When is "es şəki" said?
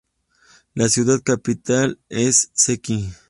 2.09-3.13